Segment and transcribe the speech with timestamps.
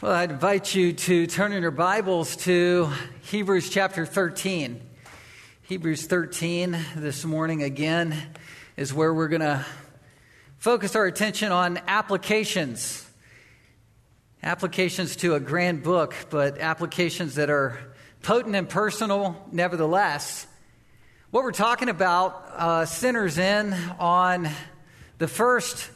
[0.00, 2.88] Well, I'd invite you to turn in your Bibles to
[3.22, 4.80] Hebrews chapter 13.
[5.62, 8.16] Hebrews 13 this morning again
[8.76, 9.66] is where we're going to
[10.58, 13.10] focus our attention on applications.
[14.40, 17.76] Applications to a grand book, but applications that are
[18.22, 20.46] potent and personal nevertheless.
[21.32, 24.48] What we're talking about uh, centers in on
[25.18, 25.90] the first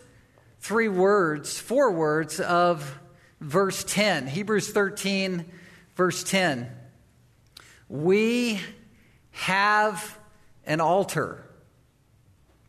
[0.59, 2.99] three words, four words of
[3.43, 4.29] verse 10.
[4.29, 5.45] Hebrews 13,
[5.97, 6.71] verse 10.
[7.89, 8.61] We
[9.33, 10.19] have
[10.65, 11.45] an altar.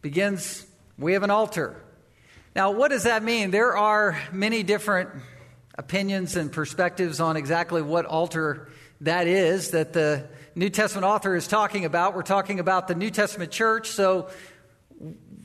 [0.02, 0.66] Begins,
[0.98, 1.76] we have an altar.
[2.56, 3.52] Now, what does that mean?
[3.52, 5.10] There are many different
[5.78, 8.70] opinions and perspectives on exactly what altar
[9.02, 12.16] that is that the New Testament author is talking about.
[12.16, 14.30] We're talking about the New Testament church, so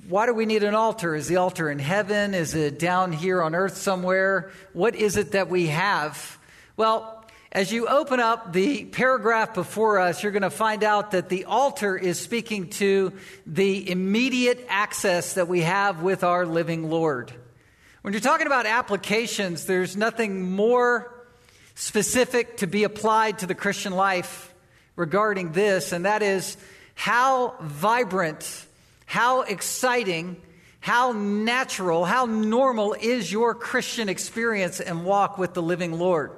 [0.08, 1.14] why do we need an altar?
[1.14, 2.32] Is the altar in heaven?
[2.32, 4.50] Is it down here on earth somewhere?
[4.72, 6.38] What is it that we have?
[6.78, 11.28] Well, as you open up the paragraph before us, you're going to find out that
[11.28, 13.12] the altar is speaking to
[13.46, 17.30] the immediate access that we have with our living Lord.
[18.00, 21.14] When you're talking about applications, there's nothing more
[21.74, 24.54] specific to be applied to the Christian life
[24.96, 26.56] regarding this, and that is
[26.94, 28.64] how vibrant
[29.08, 30.36] how exciting,
[30.80, 36.30] how natural, how normal is your Christian experience and walk with the living Lord?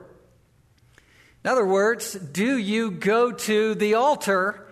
[1.43, 4.65] In other words, do you go to the altar?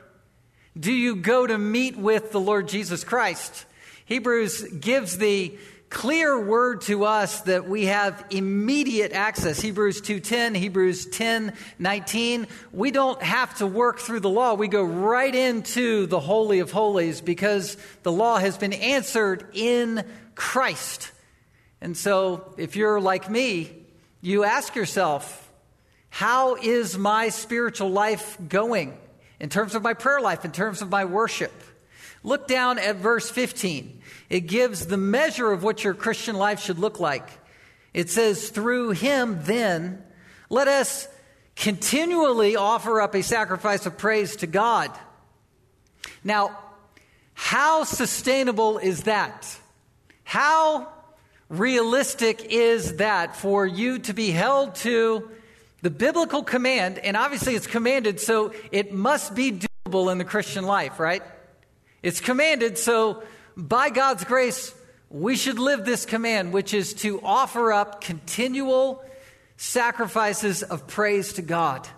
[0.79, 3.65] Do you go to meet with the Lord Jesus Christ?
[4.05, 5.59] Hebrews gives the
[5.91, 9.61] clear word to us that we have immediate access.
[9.61, 12.47] Hebrews 2:10, Hebrews 10:19.
[12.73, 14.55] We don't have to work through the law.
[14.55, 20.05] We go right into the holy of holies because the law has been answered in
[20.35, 21.11] Christ.
[21.81, 23.73] And so, if you're like me,
[24.21, 25.51] you ask yourself,
[26.11, 28.97] how is my spiritual life going
[29.41, 31.53] in terms of my prayer life, in terms of my worship?
[32.23, 34.01] Look down at verse 15.
[34.29, 37.29] It gives the measure of what your Christian life should look like.
[37.95, 40.03] It says, Through him, then,
[40.51, 41.09] let us
[41.57, 44.91] continually offer up a sacrifice of praise to God.
[46.23, 46.59] Now,
[47.35, 49.59] how sustainable is that?
[50.25, 50.93] How
[51.49, 55.31] realistic is that for you to be held to
[55.83, 56.99] the biblical command?
[56.99, 61.23] And obviously, it's commanded, so it must be doable in the Christian life, right?
[62.03, 63.23] It's commanded, so
[63.57, 64.75] by God's grace,
[65.11, 69.05] we should live this command, which is to offer up continual
[69.57, 71.89] sacrifices of praise to God.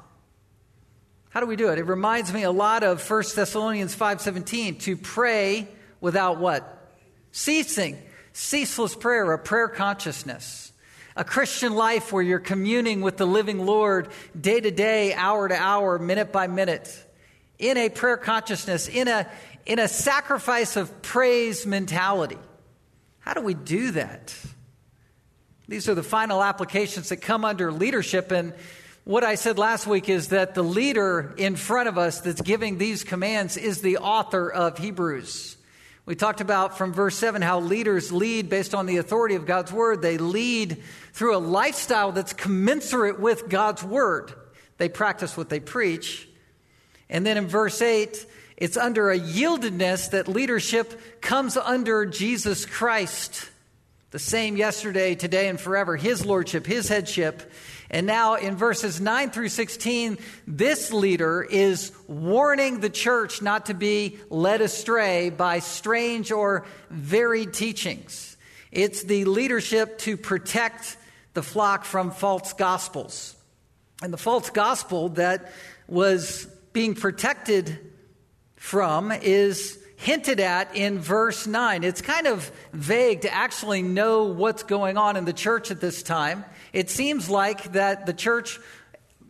[1.31, 1.79] How do we do it?
[1.79, 5.69] It reminds me a lot of 1 Thessalonians 5:17 to pray
[6.01, 6.93] without what?
[7.31, 7.99] Ceasing.
[8.33, 10.73] Ceaseless prayer, a prayer consciousness.
[11.17, 14.09] A Christian life where you're communing with the living Lord
[14.41, 16.91] day to day, hour to hour, minute by minute.
[17.59, 19.27] In a prayer consciousness, in a
[19.67, 22.39] in a sacrifice of praise mentality.
[23.21, 24.35] How do we do that?
[25.69, 28.33] These are the final applications that come under leadership.
[28.33, 28.55] And
[29.05, 32.79] what I said last week is that the leader in front of us that's giving
[32.79, 35.57] these commands is the author of Hebrews.
[36.07, 39.73] We talked about from verse 7 how leaders lead based on the authority of God's
[39.73, 40.03] word.
[40.03, 40.83] They lead
[41.13, 44.33] through a lifestyle that's commensurate with God's word.
[44.79, 46.27] They practice what they preach.
[47.09, 48.27] And then in verse 8,
[48.61, 53.49] it's under a yieldedness that leadership comes under Jesus Christ,
[54.11, 57.51] the same yesterday, today, and forever, his lordship, his headship.
[57.91, 63.75] And now in verses 9 through 16, this leader is warning the church not to
[63.75, 68.37] be led astray by strange or varied teachings.
[68.71, 70.99] It's the leadership to protect
[71.33, 73.35] the flock from false gospels.
[74.03, 75.51] And the false gospel that
[75.89, 77.79] was being protected
[78.61, 81.83] from is hinted at in verse 9.
[81.83, 86.03] It's kind of vague to actually know what's going on in the church at this
[86.03, 86.45] time.
[86.75, 88.61] It seems like that the church,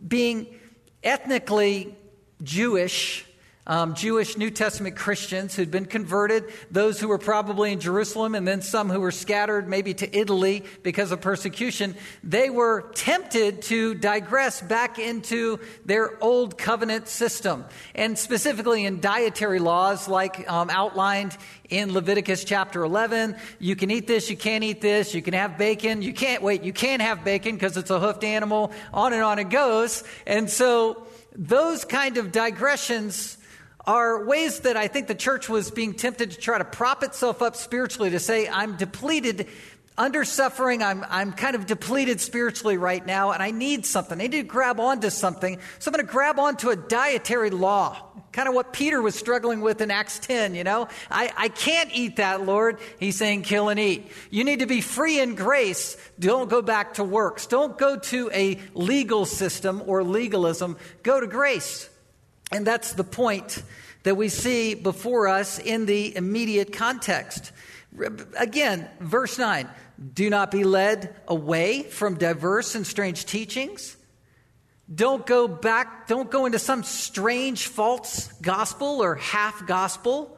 [0.05, 0.59] being
[1.01, 1.95] ethnically
[2.43, 3.25] Jewish,
[3.67, 8.47] um, Jewish New Testament Christians who'd been converted, those who were probably in Jerusalem, and
[8.47, 13.93] then some who were scattered maybe to Italy because of persecution, they were tempted to
[13.93, 17.63] digress back into their old covenant system.
[17.93, 21.37] And specifically in dietary laws, like um, outlined
[21.69, 25.59] in Leviticus chapter 11, you can eat this, you can't eat this, you can have
[25.59, 29.21] bacon, you can't, wait, you can't have bacon because it's a hoofed animal, on and
[29.21, 30.03] on it goes.
[30.25, 33.37] And so, those kind of digressions
[33.85, 37.41] are ways that I think the church was being tempted to try to prop itself
[37.41, 39.47] up spiritually to say, I'm depleted
[39.97, 40.81] under suffering.
[40.81, 44.19] I'm, I'm kind of depleted spiritually right now, and I need something.
[44.19, 45.59] I need to grab onto something.
[45.79, 47.97] So I'm going to grab onto a dietary law,
[48.31, 50.87] kind of what Peter was struggling with in Acts 10, you know?
[51.09, 52.79] I, I can't eat that, Lord.
[52.99, 54.11] He's saying, kill and eat.
[54.31, 55.97] You need to be free in grace.
[56.17, 57.45] Don't go back to works.
[57.45, 60.77] Don't go to a legal system or legalism.
[61.03, 61.90] Go to grace.
[62.51, 63.63] And that's the point
[64.03, 67.51] that we see before us in the immediate context.
[68.37, 69.69] Again, verse 9
[70.13, 73.95] do not be led away from diverse and strange teachings.
[74.93, 80.37] Don't go back, don't go into some strange false gospel or half gospel.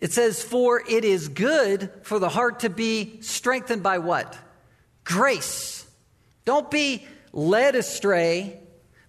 [0.00, 4.38] It says, For it is good for the heart to be strengthened by what?
[5.04, 5.86] Grace.
[6.44, 8.60] Don't be led astray,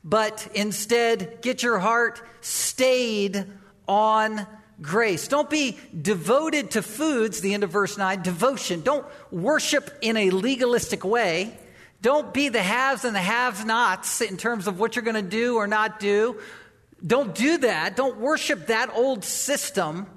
[0.07, 3.45] but instead get your heart stayed
[3.89, 4.47] on
[4.81, 5.27] grace.
[5.27, 8.81] Don't be devoted to foods, the end of verse 9, devotion.
[8.81, 11.57] Don't worship in a legalistic way.
[12.01, 15.21] Don't be the haves and the have nots in terms of what you're going to
[15.21, 16.39] do or not do.
[17.05, 17.97] Don't do that.
[17.97, 20.07] Don't worship that old system.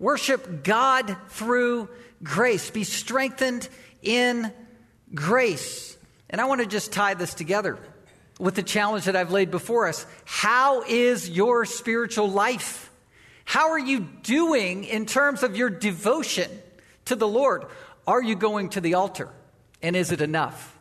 [0.00, 1.88] Worship God through
[2.24, 2.68] grace.
[2.68, 3.68] Be strengthened
[4.02, 4.52] in
[5.14, 5.96] grace.
[6.28, 7.78] And I want to just tie this together
[8.38, 10.06] with the challenge that I've laid before us.
[10.24, 12.90] How is your spiritual life?
[13.44, 16.50] How are you doing in terms of your devotion
[17.06, 17.66] to the Lord?
[18.06, 19.28] Are you going to the altar?
[19.82, 20.78] And is it enough?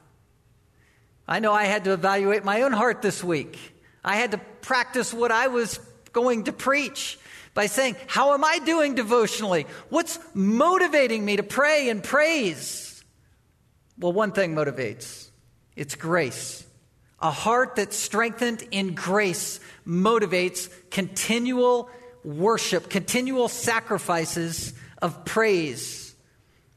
[1.27, 3.57] I know I had to evaluate my own heart this week.
[4.03, 5.79] I had to practice what I was
[6.11, 7.17] going to preach
[7.53, 9.67] by saying, How am I doing devotionally?
[9.89, 13.03] What's motivating me to pray and praise?
[13.97, 15.29] Well, one thing motivates
[15.75, 16.65] it's grace.
[17.23, 21.89] A heart that's strengthened in grace motivates continual
[22.23, 26.13] worship, continual sacrifices of praise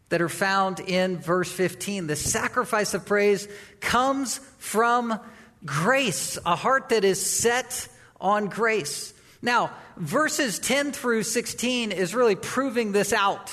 [0.08, 2.06] that are found in verse 15.
[2.06, 3.48] The sacrifice of praise
[3.80, 5.18] comes from
[5.64, 7.88] grace, a heart that is set
[8.20, 9.12] on grace.
[9.42, 13.52] Now, verses 10 through 16 is really proving this out.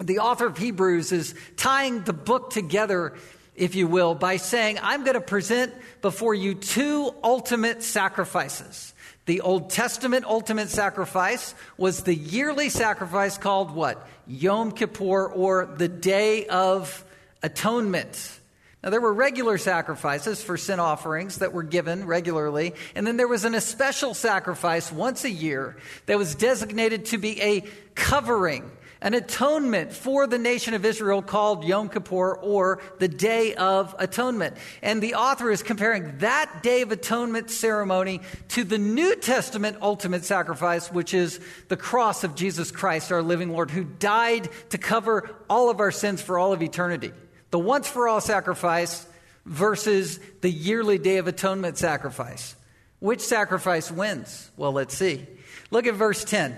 [0.00, 3.14] The author of Hebrews is tying the book together,
[3.56, 8.94] if you will, by saying, I'm going to present before you two ultimate sacrifices.
[9.26, 14.06] The Old Testament ultimate sacrifice was the yearly sacrifice called what?
[14.26, 17.04] Yom Kippur or the Day of
[17.42, 18.38] Atonement.
[18.84, 23.26] Now, there were regular sacrifices for sin offerings that were given regularly, and then there
[23.26, 25.76] was an especial sacrifice once a year
[26.06, 27.64] that was designated to be a
[27.96, 28.70] covering
[29.00, 34.56] an atonement for the nation of Israel called Yom Kippur or the Day of Atonement.
[34.82, 40.24] And the author is comparing that Day of Atonement ceremony to the New Testament ultimate
[40.24, 45.34] sacrifice, which is the cross of Jesus Christ, our living Lord, who died to cover
[45.48, 47.12] all of our sins for all of eternity.
[47.50, 49.06] The once for all sacrifice
[49.44, 52.56] versus the yearly Day of Atonement sacrifice.
[52.98, 54.50] Which sacrifice wins?
[54.56, 55.26] Well, let's see.
[55.70, 56.56] Look at verse 10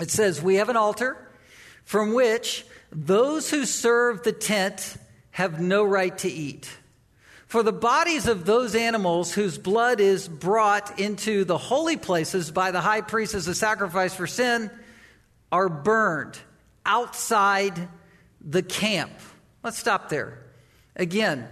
[0.00, 1.16] it says, We have an altar
[1.84, 4.96] from which those who serve the tent
[5.32, 6.70] have no right to eat.
[7.46, 12.70] For the bodies of those animals whose blood is brought into the holy places by
[12.70, 14.70] the high priest as a sacrifice for sin
[15.50, 16.38] are burned
[16.86, 17.88] outside
[18.40, 19.10] the camp.
[19.62, 20.38] Let's stop there.
[20.94, 21.48] Again,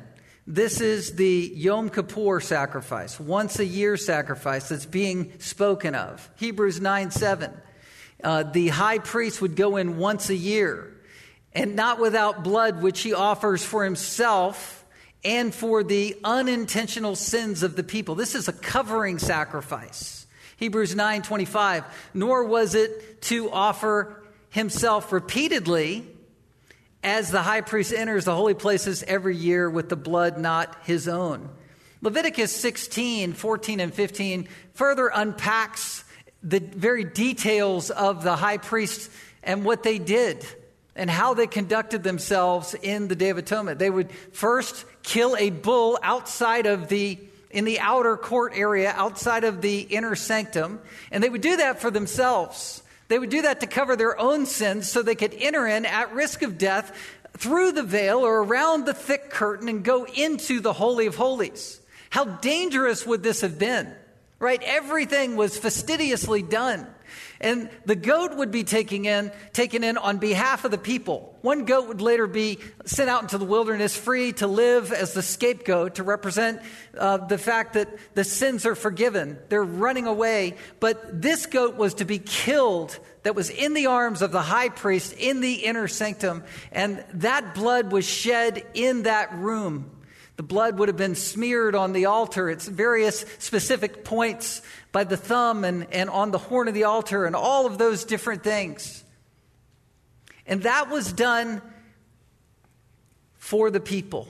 [0.46, 6.30] this is the Yom Kippur sacrifice, once a year sacrifice that's being spoken of.
[6.36, 7.52] Hebrews 9 7.
[8.22, 10.92] Uh, the high priest would go in once a year,
[11.52, 14.84] and not without blood, which he offers for himself
[15.24, 18.14] and for the unintentional sins of the people.
[18.14, 20.26] This is a covering sacrifice.
[20.56, 21.84] Hebrews 9:25
[22.14, 26.04] nor was it to offer himself repeatedly
[27.02, 31.06] as the high priest enters the holy places every year with the blood not his
[31.06, 31.48] own.
[32.00, 36.04] Leviticus 16, 14 and 15 further unpacks
[36.42, 39.10] the very details of the high priest
[39.42, 40.46] and what they did
[40.94, 43.78] and how they conducted themselves in the Day of Atonement.
[43.78, 47.18] They would first kill a bull outside of the
[47.50, 50.80] in the outer court area, outside of the inner sanctum,
[51.10, 52.82] and they would do that for themselves.
[53.08, 56.12] They would do that to cover their own sins so they could enter in at
[56.12, 56.92] risk of death
[57.38, 61.80] through the veil or around the thick curtain and go into the Holy of Holies.
[62.10, 63.94] How dangerous would this have been?
[64.40, 64.62] Right?
[64.62, 66.86] Everything was fastidiously done.
[67.40, 71.36] And the goat would be taken in, taken in on behalf of the people.
[71.42, 75.22] One goat would later be sent out into the wilderness free to live as the
[75.22, 76.60] scapegoat to represent
[76.96, 79.38] uh, the fact that the sins are forgiven.
[79.48, 80.56] They're running away.
[80.80, 84.68] But this goat was to be killed that was in the arms of the high
[84.68, 86.44] priest in the inner sanctum.
[86.72, 89.97] And that blood was shed in that room.
[90.38, 95.16] The blood would have been smeared on the altar at various specific points by the
[95.16, 99.02] thumb and, and on the horn of the altar and all of those different things.
[100.46, 101.60] And that was done
[103.34, 104.28] for the people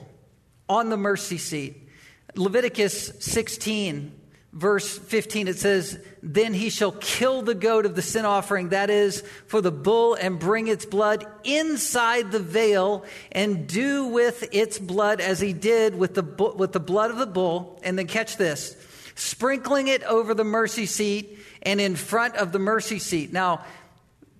[0.67, 1.87] on the mercy seat.
[2.35, 4.18] Leviticus 16
[4.53, 8.89] verse 15, it says, Then he shall kill the goat of the sin offering, that
[8.89, 14.79] is, for the bull, and bring its blood inside the veil, and do with its
[14.79, 16.23] blood as he did with the,
[16.55, 17.79] with the blood of the bull.
[17.83, 18.75] And then catch this
[19.15, 23.33] sprinkling it over the mercy seat and in front of the mercy seat.
[23.33, 23.65] Now,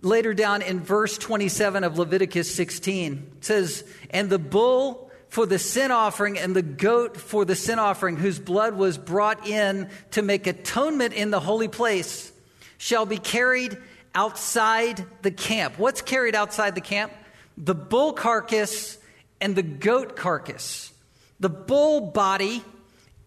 [0.02, 5.60] later down in verse 27 of Leviticus 16, it says, And the bull for the
[5.60, 10.22] sin offering and the goat for the sin offering, whose blood was brought in to
[10.22, 12.32] make atonement in the holy place,
[12.78, 13.78] shall be carried
[14.16, 15.78] outside the camp.
[15.78, 17.14] What's carried outside the camp?
[17.58, 18.98] The bull carcass
[19.40, 20.92] and the goat carcass.
[21.40, 22.64] The bull body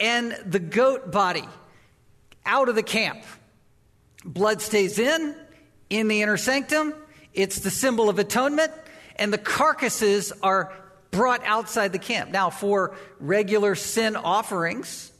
[0.01, 1.49] and the goat body
[2.45, 3.23] out of the camp.
[4.25, 5.37] Blood stays in,
[5.89, 6.95] in the inner sanctum.
[7.33, 8.73] It's the symbol of atonement,
[9.17, 10.73] and the carcasses are
[11.13, 12.33] brought outside the camp.
[12.33, 15.13] Now, for regular sin offerings,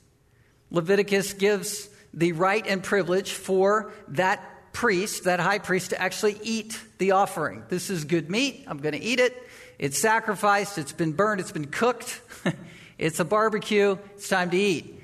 [0.71, 6.81] Leviticus gives the right and privilege for that priest, that high priest, to actually eat
[6.99, 7.63] the offering.
[7.69, 8.65] This is good meat.
[8.67, 9.37] I'm going to eat it.
[9.79, 10.79] It's sacrificed.
[10.79, 11.41] It's been burned.
[11.41, 12.21] It's been cooked.
[12.99, 13.97] it's a barbecue.
[14.15, 14.99] It's time to eat.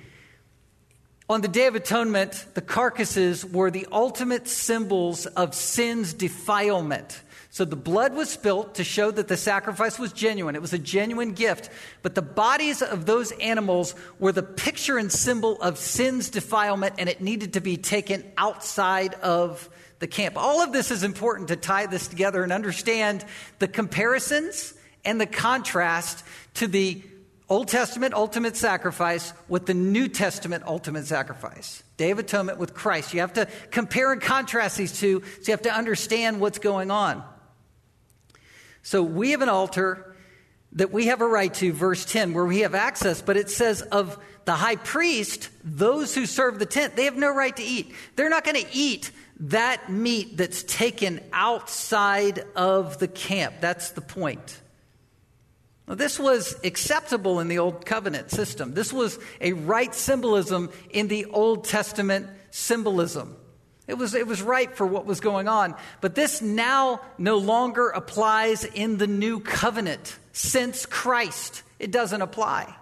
[1.29, 7.21] On the Day of Atonement, the carcasses were the ultimate symbols of sin's defilement.
[7.51, 10.55] So the blood was spilt to show that the sacrifice was genuine.
[10.55, 11.71] It was a genuine gift.
[12.03, 17.09] But the bodies of those animals were the picture and symbol of sin's defilement, and
[17.09, 20.37] it needed to be taken outside of the camp.
[20.37, 23.25] All of this is important to tie this together and understand
[23.59, 24.75] the comparisons
[25.05, 26.25] and the contrast
[26.55, 27.03] to the
[27.49, 31.83] Old Testament ultimate sacrifice with the New Testament ultimate sacrifice.
[31.97, 33.15] Day of Atonement with Christ.
[33.15, 36.91] You have to compare and contrast these two so you have to understand what's going
[36.91, 37.25] on.
[38.83, 40.17] So we have an altar
[40.73, 43.83] that we have a right to, verse 10, where we have access, but it says
[43.83, 47.93] of the high priest, those who serve the tent, they have no right to eat.
[48.17, 53.57] They're not going to eat that meat that's taken outside of the camp.
[53.61, 54.61] That's the point.
[55.87, 58.75] Now, this was acceptable in the Old Covenant system.
[58.75, 63.37] This was a right symbolism in the Old Testament symbolism.
[63.89, 65.75] It was, it was right for what was going on.
[66.03, 70.19] But this now no longer applies in the new covenant.
[70.33, 72.77] Since Christ, it doesn't apply.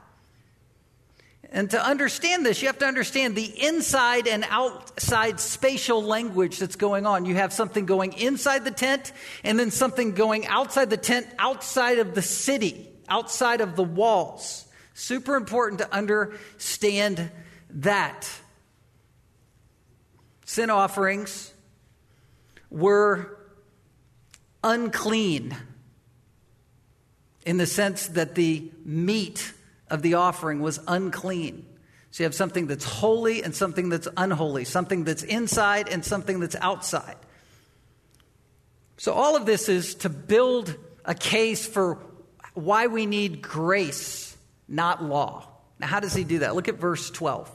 [1.53, 6.75] And to understand this, you have to understand the inside and outside spatial language that's
[6.75, 7.25] going on.
[7.25, 9.13] You have something going inside the tent,
[9.45, 14.67] and then something going outside the tent, outside of the city, outside of the walls.
[14.95, 17.31] Super important to understand
[17.71, 18.29] that
[20.47, 21.53] sin offerings
[22.71, 23.37] were
[24.65, 25.55] unclean
[27.45, 29.53] in the sense that the meat
[29.91, 31.67] of the offering was unclean.
[32.11, 36.41] So you have something that's holy and something that's unholy, something that's inside and something
[36.41, 37.17] that's outside.
[38.97, 40.75] So all of this is to build
[41.05, 41.99] a case for
[42.55, 44.37] why we need grace,
[44.67, 45.47] not law.
[45.79, 46.55] Now, how does he do that?
[46.55, 47.51] Look at verse 12.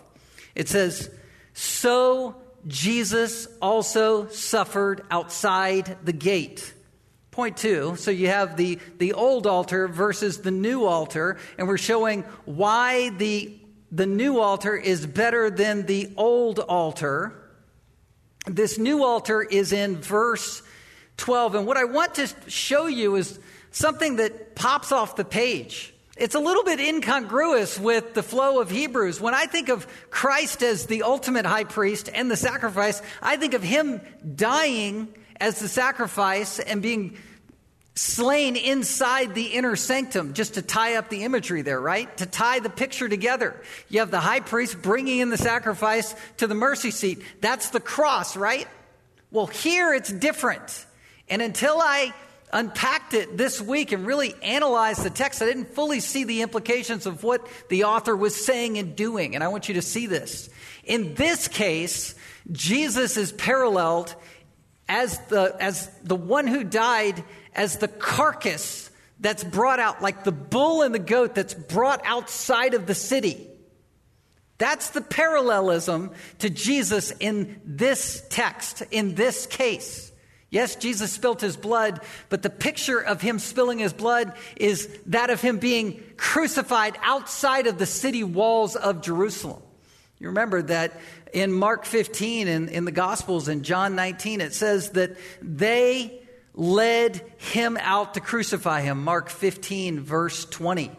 [0.55, 1.09] It says,
[1.53, 6.73] So Jesus also suffered outside the gate.
[7.31, 7.95] Point two.
[7.95, 13.09] So you have the, the old altar versus the new altar, and we're showing why
[13.09, 13.57] the,
[13.91, 17.33] the new altar is better than the old altar.
[18.45, 20.61] This new altar is in verse
[21.17, 21.55] 12.
[21.55, 23.39] And what I want to show you is
[23.71, 25.93] something that pops off the page.
[26.21, 29.19] It's a little bit incongruous with the flow of Hebrews.
[29.19, 33.55] When I think of Christ as the ultimate high priest and the sacrifice, I think
[33.55, 34.01] of him
[34.35, 35.07] dying
[35.39, 37.17] as the sacrifice and being
[37.95, 42.15] slain inside the inner sanctum, just to tie up the imagery there, right?
[42.17, 43.59] To tie the picture together.
[43.89, 47.23] You have the high priest bringing in the sacrifice to the mercy seat.
[47.41, 48.67] That's the cross, right?
[49.31, 50.85] Well, here it's different.
[51.27, 52.13] And until I
[52.53, 57.05] unpacked it this week and really analyzed the text, I didn't fully see the implications
[57.05, 59.35] of what the author was saying and doing.
[59.35, 60.49] And I want you to see this.
[60.83, 62.15] In this case,
[62.51, 64.15] Jesus is paralleled
[64.89, 68.89] as the, as the one who died as the carcass
[69.19, 73.47] that's brought out, like the bull and the goat that's brought outside of the city.
[74.57, 80.10] That's the parallelism to Jesus in this text, in this case.
[80.51, 85.29] Yes, Jesus spilt his blood, but the picture of him spilling his blood is that
[85.29, 89.63] of him being crucified outside of the city walls of Jerusalem.
[90.19, 90.99] You remember that
[91.31, 96.21] in Mark 15 and in, in the Gospels in John 19, it says that they
[96.53, 99.05] led him out to crucify him.
[99.05, 100.91] Mark 15, verse 20.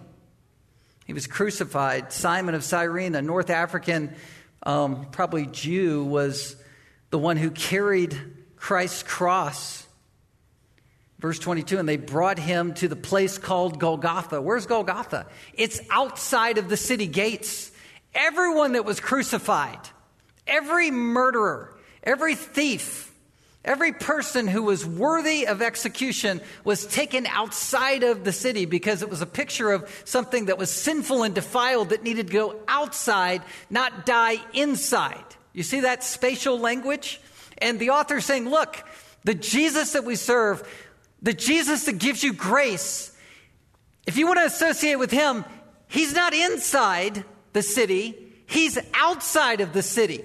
[1.04, 2.10] He was crucified.
[2.10, 4.14] Simon of Cyrene, a North African,
[4.62, 6.56] um, probably Jew, was
[7.10, 8.18] the one who carried
[8.62, 9.84] Christ's cross.
[11.18, 14.40] Verse 22, and they brought him to the place called Golgotha.
[14.40, 15.26] Where's Golgotha?
[15.54, 17.72] It's outside of the city gates.
[18.14, 19.80] Everyone that was crucified,
[20.46, 23.12] every murderer, every thief,
[23.64, 29.10] every person who was worthy of execution was taken outside of the city because it
[29.10, 33.42] was a picture of something that was sinful and defiled that needed to go outside,
[33.70, 35.24] not die inside.
[35.52, 37.20] You see that spatial language?
[37.62, 38.84] And the author is saying, look,
[39.24, 40.68] the Jesus that we serve,
[41.22, 43.16] the Jesus that gives you grace,
[44.06, 45.44] if you want to associate with him,
[45.88, 50.24] he's not inside the city, he's outside of the city.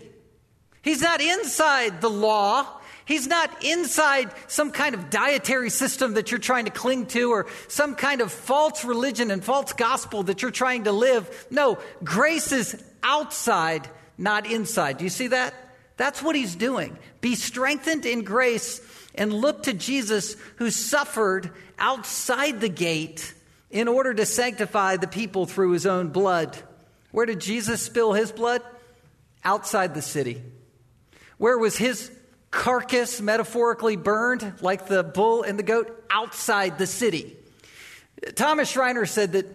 [0.81, 2.65] He's not inside the law.
[3.03, 7.47] He's not inside some kind of dietary system that you're trying to cling to or
[7.67, 11.47] some kind of false religion and false gospel that you're trying to live.
[11.51, 14.97] No, grace is outside, not inside.
[14.97, 15.53] Do you see that?
[15.97, 16.97] That's what he's doing.
[17.21, 18.79] Be strengthened in grace
[19.15, 23.33] and look to Jesus who suffered outside the gate
[23.69, 26.55] in order to sanctify the people through his own blood.
[27.11, 28.61] Where did Jesus spill his blood?
[29.43, 30.41] Outside the city.
[31.37, 32.11] Where was his
[32.51, 36.05] carcass metaphorically burned, like the bull and the goat?
[36.09, 37.35] Outside the city.
[38.35, 39.45] Thomas Schreiner said that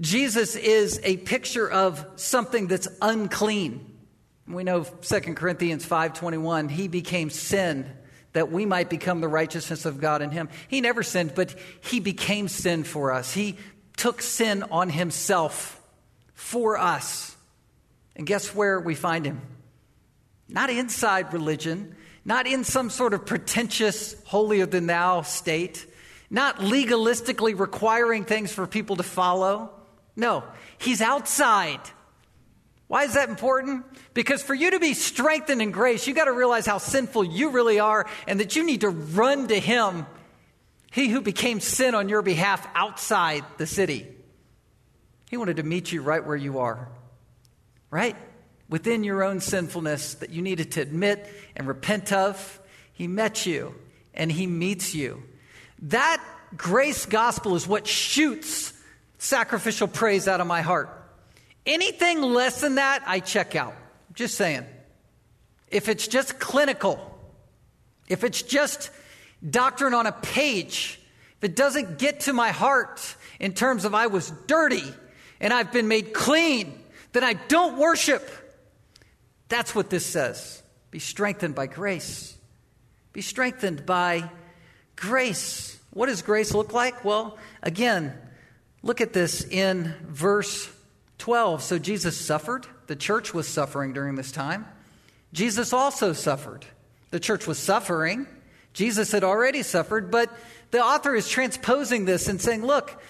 [0.00, 3.97] Jesus is a picture of something that's unclean.
[4.48, 7.86] We know 2 Corinthians 5:21, he became sin
[8.32, 10.48] that we might become the righteousness of God in him.
[10.68, 13.32] He never sinned, but he became sin for us.
[13.32, 13.58] He
[13.96, 15.80] took sin on himself
[16.34, 17.36] for us.
[18.16, 19.40] And guess where we find him?
[20.48, 25.86] Not inside religion, not in some sort of pretentious holier than thou state,
[26.30, 29.70] not legalistically requiring things for people to follow.
[30.16, 30.44] No,
[30.78, 31.80] he's outside.
[32.88, 33.84] Why is that important?
[34.14, 37.50] Because for you to be strengthened in grace, you got to realize how sinful you
[37.50, 40.06] really are and that you need to run to Him,
[40.90, 44.06] He who became sin on your behalf outside the city.
[45.30, 46.88] He wanted to meet you right where you are,
[47.90, 48.16] right?
[48.70, 52.60] Within your own sinfulness that you needed to admit and repent of.
[52.94, 53.74] He met you
[54.14, 55.22] and He meets you.
[55.82, 56.24] That
[56.56, 58.72] grace gospel is what shoots
[59.18, 60.97] sacrificial praise out of my heart.
[61.68, 63.74] Anything less than that, I check out.
[64.14, 64.64] Just saying.
[65.68, 66.98] If it's just clinical,
[68.08, 68.90] if it's just
[69.48, 70.98] doctrine on a page,
[71.36, 74.82] if it doesn't get to my heart in terms of I was dirty
[75.40, 78.26] and I've been made clean, then I don't worship.
[79.48, 80.62] That's what this says.
[80.90, 82.34] Be strengthened by grace.
[83.12, 84.30] Be strengthened by
[84.96, 85.78] grace.
[85.90, 87.04] What does grace look like?
[87.04, 88.14] Well, again,
[88.82, 90.70] look at this in verse
[91.18, 91.62] 12.
[91.62, 92.66] So Jesus suffered.
[92.86, 94.66] The church was suffering during this time.
[95.32, 96.64] Jesus also suffered.
[97.10, 98.26] The church was suffering.
[98.72, 100.30] Jesus had already suffered, but
[100.70, 103.02] the author is transposing this and saying, look,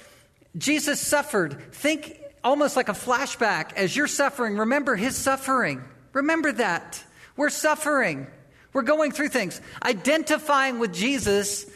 [0.56, 1.72] Jesus suffered.
[1.72, 3.72] Think almost like a flashback.
[3.74, 5.82] As you're suffering, remember his suffering.
[6.12, 7.04] Remember that.
[7.36, 8.26] We're suffering.
[8.72, 9.60] We're going through things.
[9.82, 11.66] Identifying with Jesus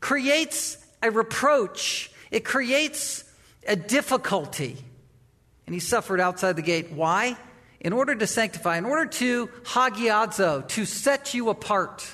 [0.00, 3.24] creates a reproach, it creates
[3.66, 4.76] a difficulty
[5.70, 6.90] and he suffered outside the gate.
[6.90, 7.36] Why?
[7.78, 12.12] In order to sanctify, in order to hagiadzo, to set you apart,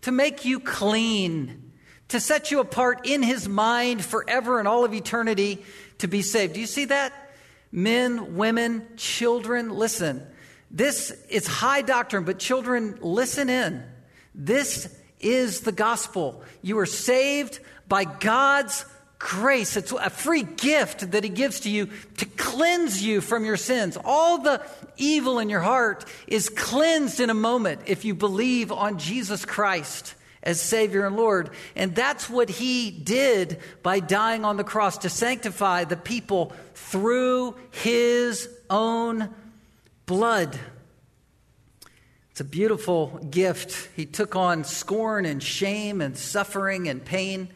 [0.00, 1.70] to make you clean,
[2.08, 5.64] to set you apart in his mind forever and all of eternity
[5.98, 6.54] to be saved.
[6.54, 7.12] Do you see that?
[7.70, 10.26] Men, women, children, listen.
[10.68, 13.84] This is high doctrine, but children, listen in.
[14.34, 16.42] This is the gospel.
[16.62, 18.84] You are saved by God's
[19.18, 19.76] grace.
[19.76, 23.98] It's a free gift that He gives to you to cleanse you from your sins.
[24.04, 24.64] All the
[24.96, 30.14] evil in your heart is cleansed in a moment if you believe on Jesus Christ
[30.42, 31.50] as Savior and Lord.
[31.74, 37.56] And that's what He did by dying on the cross to sanctify the people through
[37.70, 39.30] His own
[40.06, 40.58] blood.
[42.30, 43.88] It's a beautiful gift.
[43.96, 47.48] He took on scorn and shame and suffering and pain,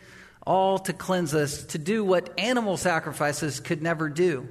[0.46, 4.48] all to cleanse us, to do what animal sacrifices could never do.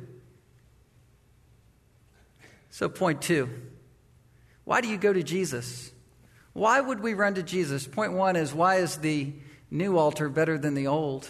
[2.70, 3.50] So, point two
[4.64, 5.92] why do you go to Jesus?
[6.54, 7.88] Why would we run to Jesus?
[7.88, 9.34] Point one is why is the
[9.70, 11.30] new altar better than the old?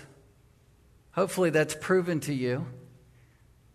[1.11, 2.65] Hopefully, that's proven to you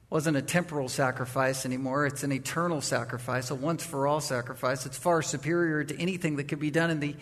[0.09, 2.07] wasn't a temporal sacrifice anymore.
[2.07, 4.87] It's an eternal sacrifice, a once for all sacrifice.
[4.87, 7.17] It's far superior to anything that could be done in the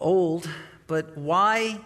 [0.00, 0.48] old.
[0.88, 1.80] But why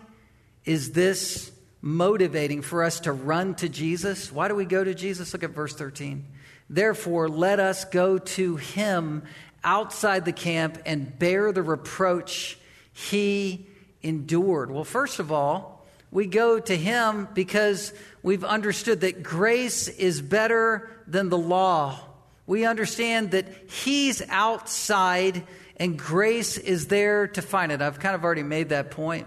[0.65, 4.31] is this motivating for us to run to Jesus?
[4.31, 5.33] Why do we go to Jesus?
[5.33, 6.25] Look at verse 13.
[6.71, 9.25] Therefore, let us go to him
[9.65, 12.59] outside the camp and bear the reproach
[12.93, 13.67] he
[14.03, 14.71] endured.
[14.71, 20.91] Well, first of all, we go to him because we've understood that grace is better
[21.07, 21.99] than the law.
[22.47, 25.45] We understand that He's outside
[25.77, 27.81] and grace is there to find it.
[27.81, 29.27] I've kind of already made that point.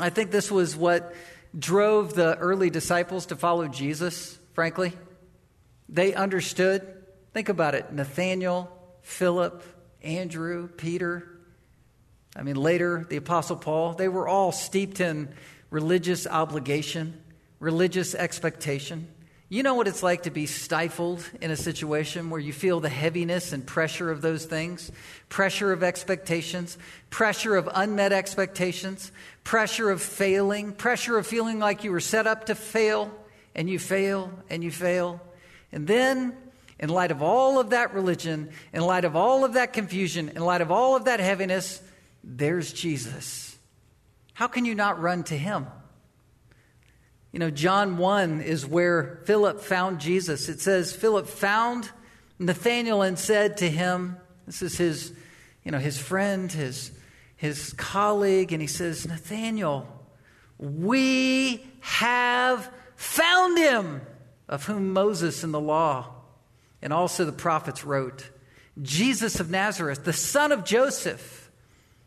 [0.00, 1.14] I think this was what
[1.58, 4.92] drove the early disciples to follow Jesus, frankly.
[5.88, 7.04] They understood.
[7.32, 8.70] Think about it Nathanael,
[9.02, 9.62] Philip,
[10.02, 11.28] Andrew, Peter.
[12.34, 15.34] I mean, later, the Apostle Paul, they were all steeped in
[15.70, 17.22] religious obligation
[17.58, 19.08] religious expectation.
[19.48, 22.88] You know what it's like to be stifled in a situation where you feel the
[22.88, 24.90] heaviness and pressure of those things
[25.28, 26.76] pressure of expectations,
[27.10, 29.12] pressure of unmet expectations,
[29.44, 33.12] pressure of failing, pressure of feeling like you were set up to fail
[33.54, 35.20] and you fail and you fail.
[35.70, 36.36] And then,
[36.80, 40.42] in light of all of that religion, in light of all of that confusion, in
[40.42, 41.80] light of all of that heaviness,
[42.24, 43.56] there's Jesus.
[44.34, 45.66] How can you not run to him?
[47.36, 50.48] You know, John 1 is where Philip found Jesus.
[50.48, 51.90] It says, Philip found
[52.38, 55.12] Nathanael and said to him, This is his,
[55.62, 56.92] you know, his friend, his,
[57.36, 59.86] his colleague, and he says, Nathanael,
[60.56, 64.00] we have found him
[64.48, 66.14] of whom Moses in the law
[66.80, 68.30] and also the prophets wrote.
[68.80, 71.45] Jesus of Nazareth, the son of Joseph.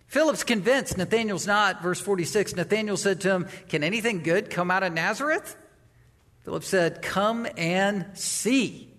[0.10, 1.84] Philip's convinced, Nathanael's not.
[1.84, 5.56] Verse 46 Nathanael said to him, Can anything good come out of Nazareth?
[6.42, 8.92] Philip said, Come and see.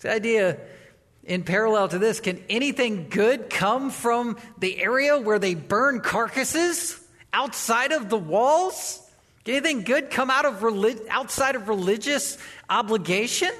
[0.00, 0.58] The idea
[1.24, 7.04] in parallel to this can anything good come from the area where they burn carcasses
[7.32, 9.02] outside of the walls?
[9.44, 12.38] Can anything good come out of relig- outside of religious
[12.70, 13.50] obligation?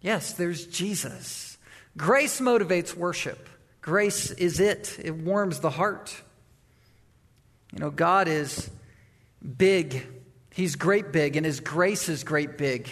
[0.00, 1.58] Yes, there's Jesus.
[1.94, 3.49] Grace motivates worship.
[3.80, 6.14] Grace is it, it warms the heart.
[7.72, 8.70] You know, God is
[9.56, 10.06] big.
[10.52, 12.88] He's great big, and His grace is great big.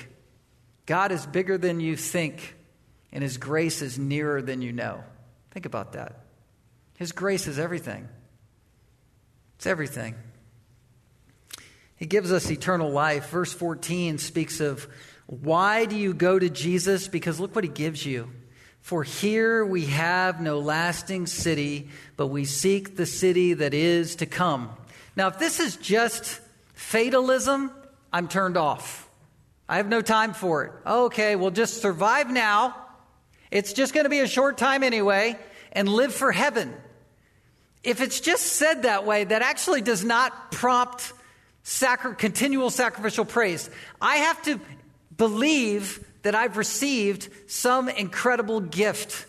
[0.87, 2.57] God is bigger than you think,
[3.13, 5.03] and His grace is nearer than you know.
[5.51, 6.25] Think about that.
[6.97, 8.09] His grace is everything,
[9.57, 10.15] it's everything.
[11.97, 13.31] He gives us eternal life.
[13.31, 14.87] Verse 14 speaks of
[15.27, 17.09] why do you go to Jesus?
[17.09, 18.31] Because look what He gives you.
[18.89, 24.25] For here we have no lasting city, but we seek the city that is to
[24.25, 24.71] come.
[25.15, 26.41] Now, if this is just
[26.73, 27.71] fatalism,
[28.15, 29.07] I'm turned off.
[29.69, 30.73] I have no time for it.
[30.87, 32.75] Okay, we'll just survive now.
[33.51, 35.39] It's just going to be a short time anyway,
[35.73, 36.73] and live for heaven.
[37.85, 41.13] If it's just said that way, that actually does not prompt
[41.63, 43.69] sacri- continual sacrificial praise.
[44.01, 44.59] I have to
[45.15, 49.25] believe that I've received some incredible gift.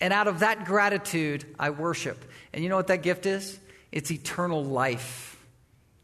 [0.00, 2.24] And out of that gratitude, I worship.
[2.52, 3.58] And you know what that gift is?
[3.90, 5.36] It's eternal life.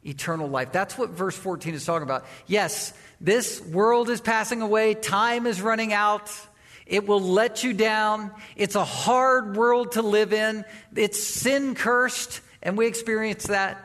[0.04, 0.72] Eternal life.
[0.72, 2.26] That's what verse 14 is talking about.
[2.48, 6.32] Yes, this world is passing away, time is running out.
[6.84, 8.32] It will let you down.
[8.56, 10.64] It's a hard world to live in.
[10.96, 13.78] It's sin cursed, and we experience that.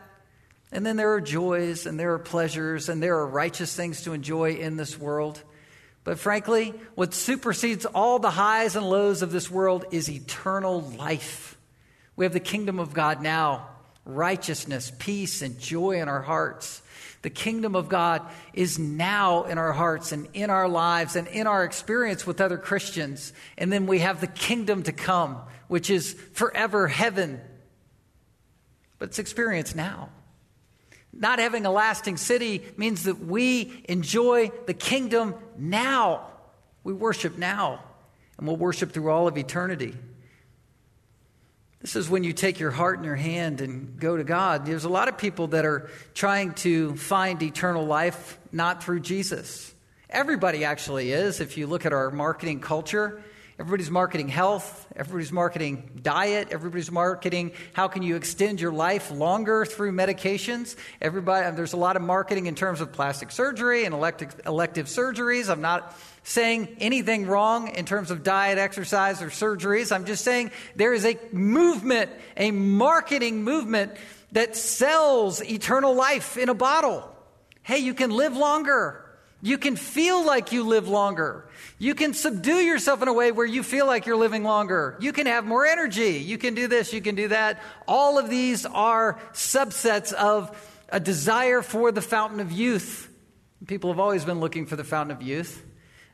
[0.72, 4.14] And then there are joys, and there are pleasures, and there are righteous things to
[4.14, 5.44] enjoy in this world.
[6.10, 11.56] But frankly, what supersedes all the highs and lows of this world is eternal life.
[12.16, 13.70] We have the kingdom of God now,
[14.06, 16.82] righteousness, peace, and joy in our hearts.
[17.22, 21.46] The kingdom of God is now in our hearts and in our lives and in
[21.46, 23.32] our experience with other Christians.
[23.56, 27.40] And then we have the kingdom to come, which is forever heaven.
[28.98, 30.10] But it's experienced now.
[31.12, 36.28] Not having a lasting city means that we enjoy the kingdom now.
[36.84, 37.84] We worship now,
[38.38, 39.96] and we'll worship through all of eternity.
[41.82, 44.66] This is when you take your heart in your hand and go to God.
[44.66, 49.74] There's a lot of people that are trying to find eternal life not through Jesus.
[50.10, 51.40] Everybody actually is.
[51.40, 53.24] If you look at our marketing culture,
[53.60, 59.66] everybody's marketing health, everybody's marketing diet, everybody's marketing how can you extend your life longer
[59.66, 60.78] through medications.
[61.02, 65.50] Everybody, there's a lot of marketing in terms of plastic surgery and elective, elective surgeries.
[65.50, 65.94] I'm not
[66.24, 69.92] saying anything wrong in terms of diet, exercise, or surgeries.
[69.92, 73.92] I'm just saying there is a movement, a marketing movement
[74.32, 77.14] that sells eternal life in a bottle.
[77.64, 79.09] Hey, you can live longer.
[79.42, 81.48] You can feel like you live longer.
[81.78, 84.98] You can subdue yourself in a way where you feel like you're living longer.
[85.00, 86.20] You can have more energy.
[86.20, 87.62] You can do this, you can do that.
[87.88, 90.56] All of these are subsets of
[90.90, 93.10] a desire for the fountain of youth.
[93.66, 95.64] People have always been looking for the fountain of youth.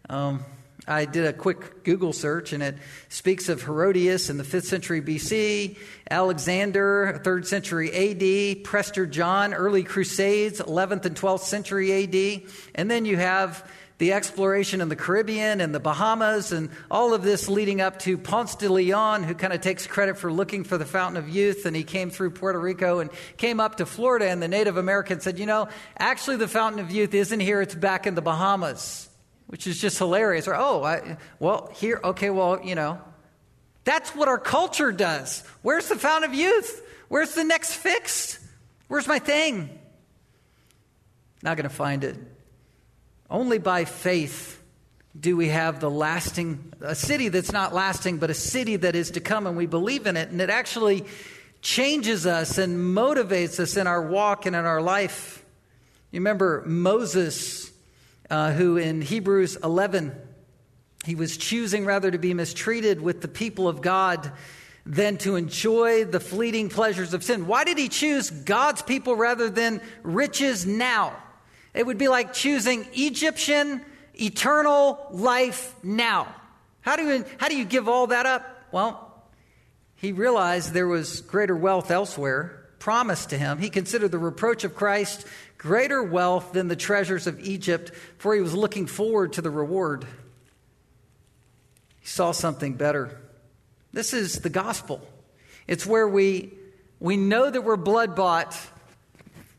[0.10, 0.46] Um,
[0.88, 2.78] I did a quick Google search and it
[3.10, 5.78] speaks of Herodotus in the 5th century BC,
[6.10, 12.50] Alexander, 3rd century AD, Prester John, early Crusades, 11th and 12th century AD.
[12.76, 13.68] And then you have
[13.98, 18.18] the exploration in the Caribbean and the Bahamas and all of this leading up to
[18.18, 21.66] Ponce de Leon, who kind of takes credit for looking for the fountain of youth.
[21.66, 24.28] And he came through Puerto Rico and came up to Florida.
[24.28, 27.74] And the Native American said, You know, actually, the fountain of youth isn't here, it's
[27.74, 29.10] back in the Bahamas
[29.48, 30.48] which is just hilarious.
[30.48, 33.00] Or, oh, I, well, here, okay, well, you know,
[33.84, 35.44] that's what our culture does.
[35.62, 36.82] Where's the fountain of youth?
[37.08, 38.40] Where's the next fix?
[38.88, 39.80] Where's my thing?
[41.44, 42.18] Not going to find it.
[43.30, 44.62] Only by faith
[45.18, 49.12] do we have the lasting, a city that's not lasting, but a city that is
[49.12, 50.30] to come, and we believe in it.
[50.30, 51.06] And it actually
[51.62, 55.44] changes us and motivates us in our walk and in our life.
[56.12, 57.72] You remember Moses
[58.30, 60.16] uh, who in Hebrews 11,
[61.06, 64.32] he was choosing rather to be mistreated with the people of God
[64.86, 67.48] than to enjoy the fleeting pleasures of sin.
[67.48, 71.16] Why did he choose God's people rather than riches now?
[71.74, 73.82] It would be like choosing Egyptian
[74.20, 76.34] eternal life now.
[76.82, 78.68] How do you, how do you give all that up?
[78.72, 79.24] Well,
[79.96, 83.58] he realized there was greater wealth elsewhere promised to him.
[83.58, 85.26] He considered the reproach of Christ
[85.66, 90.06] greater wealth than the treasures of Egypt, for he was looking forward to the reward.
[92.02, 93.20] He saw something better.
[93.92, 95.02] This is the gospel.
[95.66, 96.54] It's where we,
[97.00, 98.56] we know that we're blood bought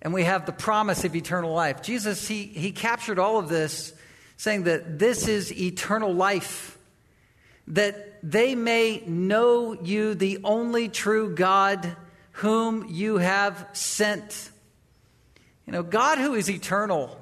[0.00, 1.82] and we have the promise of eternal life.
[1.82, 3.92] Jesus, he, he captured all of this,
[4.36, 6.78] saying that this is eternal life,
[7.66, 11.96] that they may know you, the only true God,
[12.30, 14.52] whom you have sent.
[15.66, 17.18] You know, God who is eternal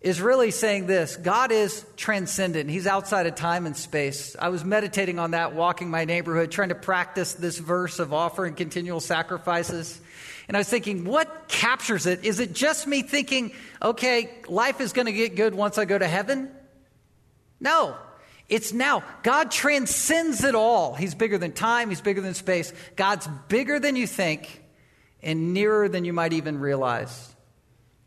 [0.00, 2.70] is really saying this God is transcendent.
[2.70, 4.36] He's outside of time and space.
[4.38, 8.54] I was meditating on that, walking my neighborhood, trying to practice this verse of offering
[8.54, 10.00] continual sacrifices.
[10.48, 12.24] And I was thinking, what captures it?
[12.24, 15.96] Is it just me thinking, okay, life is going to get good once I go
[15.96, 16.50] to heaven?
[17.60, 17.96] No.
[18.48, 19.04] It's now.
[19.22, 20.94] God transcends it all.
[20.94, 22.72] He's bigger than time, He's bigger than space.
[22.96, 24.64] God's bigger than you think
[25.22, 27.29] and nearer than you might even realize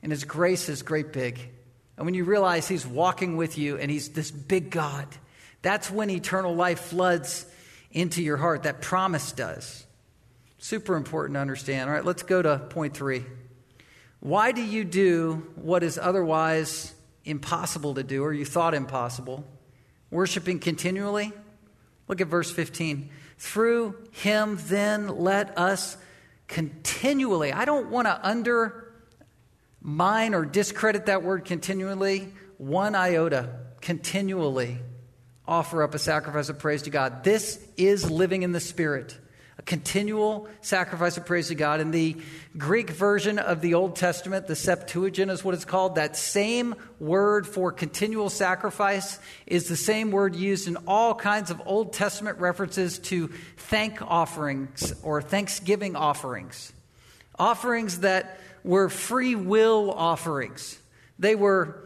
[0.04, 1.40] and His grace is great big.
[1.98, 5.08] And when you realize He's walking with you and He's this big God,
[5.64, 7.48] that's when eternal life floods
[7.92, 8.64] into your heart.
[8.64, 9.86] That promise does.
[10.60, 11.90] Super important to understand.
[11.90, 13.24] All right, let's go to point three.
[14.20, 16.94] Why do you do what is otherwise
[17.26, 19.46] impossible to do, or you thought impossible?
[20.12, 21.34] Worshiping continually?
[22.08, 23.10] Look at verse 15.
[23.38, 25.98] Through him, then, let us
[26.48, 27.52] continually.
[27.52, 28.83] I don't want to under
[29.84, 33.50] mine or discredit that word continually, one iota,
[33.82, 34.80] continually
[35.46, 37.24] offer up a sacrifice of praise to God.
[37.24, 39.20] This is living in the Spirit,
[39.58, 41.82] a continual sacrifice of praise to God.
[41.82, 42.16] In the
[42.58, 45.96] Greek version of the Old Testament, the Septuagint is what it's called.
[45.96, 51.62] That same word for continual sacrifice is the same word used in all kinds of
[51.66, 56.72] Old Testament references to thank offerings or thanksgiving offerings.
[57.38, 60.80] Offerings that were free will offerings.
[61.20, 61.78] They were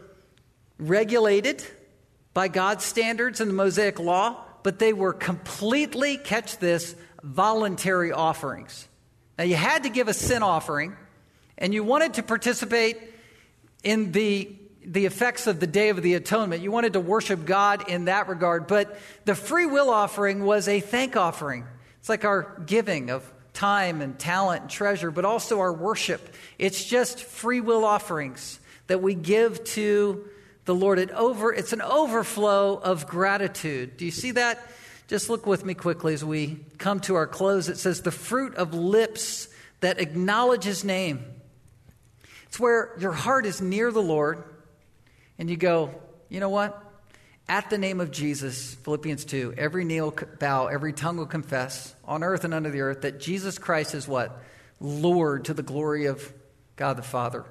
[0.78, 1.64] regulated
[2.34, 8.86] by God's standards and the Mosaic law, but they were completely, catch this, voluntary offerings.
[9.36, 10.96] Now, you had to give a sin offering,
[11.56, 12.96] and you wanted to participate
[13.82, 16.62] in the, the effects of the Day of the Atonement.
[16.62, 20.80] You wanted to worship God in that regard, but the free will offering was a
[20.80, 21.64] thank offering.
[21.98, 26.32] It's like our giving of time and talent and treasure, but also our worship.
[26.60, 30.28] It's just free will offerings that we give to
[30.64, 31.00] the Lord.
[31.00, 33.96] It over, it's an overflow of gratitude.
[33.96, 34.64] Do you see that?
[35.08, 37.68] Just look with me quickly as we come to our close.
[37.68, 39.48] It says, the fruit of lips
[39.80, 41.24] that acknowledge his name.
[42.46, 44.44] It's where your heart is near the Lord
[45.36, 45.92] and you go,
[46.28, 46.87] you know what?
[47.48, 51.94] At the name of Jesus, Philippians 2, every knee will bow, every tongue will confess
[52.04, 54.42] on earth and under the earth that Jesus Christ is what?
[54.80, 56.32] Lord to the glory of
[56.76, 57.46] God the Father.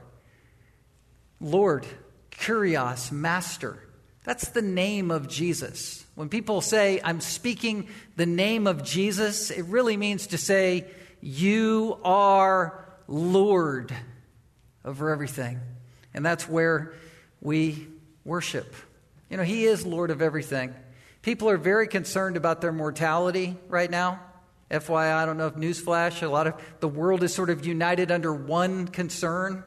[1.39, 1.88] Lord,
[2.31, 3.79] Kurios, Master.
[4.23, 6.05] That's the name of Jesus.
[6.13, 10.86] When people say, I'm speaking the name of Jesus, it really means to say,
[11.21, 13.95] You are Lord
[14.86, 15.60] over everything.
[16.13, 16.93] And that's where
[17.41, 17.88] we
[18.25, 18.75] worship.
[19.30, 20.74] You know, He is Lord of everything.
[21.22, 24.22] People are very concerned about their mortality right now.
[24.70, 28.12] FYI, I don't know if newsflash, a lot of the world is sort of united
[28.12, 29.63] under one concern.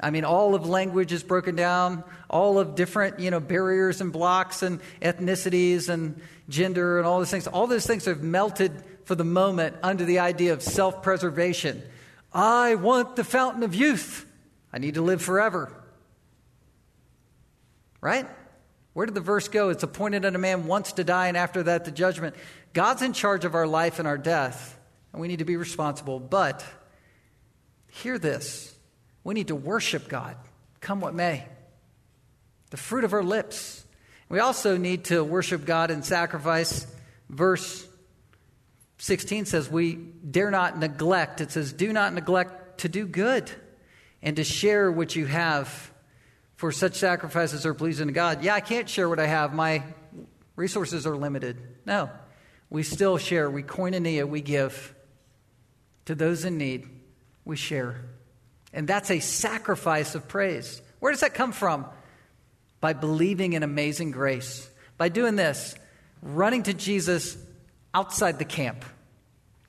[0.00, 4.12] I mean, all of language is broken down, all of different, you know, barriers and
[4.12, 7.46] blocks and ethnicities and gender and all those things.
[7.46, 8.72] All those things have melted
[9.04, 11.82] for the moment under the idea of self preservation.
[12.32, 14.26] I want the fountain of youth.
[14.72, 15.72] I need to live forever.
[18.00, 18.26] Right?
[19.00, 19.70] Where did the verse go?
[19.70, 22.36] It's appointed that a man once to die, and after that, the judgment.
[22.74, 24.78] God's in charge of our life and our death,
[25.14, 26.20] and we need to be responsible.
[26.20, 26.62] But
[27.88, 28.76] hear this
[29.24, 30.36] we need to worship God,
[30.82, 31.46] come what may.
[32.68, 33.86] The fruit of our lips.
[34.28, 36.86] We also need to worship God and sacrifice.
[37.30, 37.88] Verse
[38.98, 41.40] 16 says, We dare not neglect.
[41.40, 43.50] It says, Do not neglect to do good
[44.20, 45.90] and to share what you have
[46.60, 48.44] for such sacrifices are pleasing to God.
[48.44, 49.54] Yeah, I can't share what I have.
[49.54, 49.82] My
[50.56, 51.56] resources are limited.
[51.86, 52.10] No,
[52.68, 53.50] we still share.
[53.50, 54.94] We koinonia, we give.
[56.04, 56.86] To those in need,
[57.46, 58.04] we share.
[58.74, 60.82] And that's a sacrifice of praise.
[60.98, 61.86] Where does that come from?
[62.78, 64.68] By believing in amazing grace.
[64.98, 65.74] By doing this,
[66.20, 67.38] running to Jesus
[67.94, 68.84] outside the camp.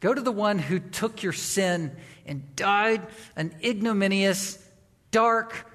[0.02, 4.60] Go to the one who took your sin and died an ignominious,
[5.12, 5.71] dark,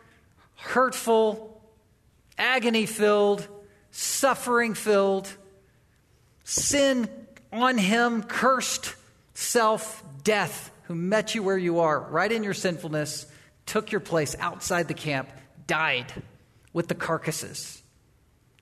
[0.57, 1.61] hurtful,
[2.39, 3.47] agony filled,
[3.91, 5.29] suffering filled,
[6.45, 7.09] sin
[7.53, 8.95] on him, cursed
[9.35, 13.27] self death, who met you where you are, right in your sinfulness,
[13.65, 15.29] took your place outside the camp,
[15.67, 16.13] died
[16.73, 17.83] with the carcasses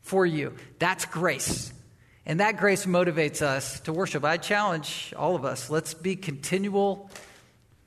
[0.02, 0.54] for you.
[0.78, 1.72] That's grace.
[2.26, 4.24] And that grace motivates us to worship.
[4.24, 7.10] I challenge all of us let's be continual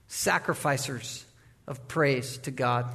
[0.08, 1.26] sacrificers
[1.66, 2.94] of praise to God.